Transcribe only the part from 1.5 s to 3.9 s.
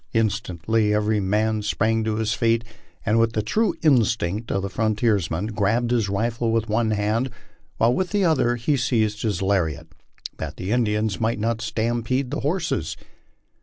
sprang to his feet and, with the true